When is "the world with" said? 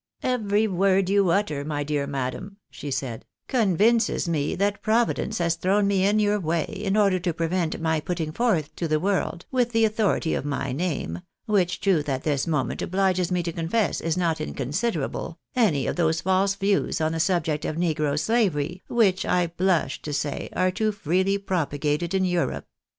8.87-9.73